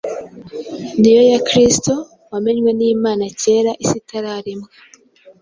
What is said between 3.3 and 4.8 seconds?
kera, isi itararemwa,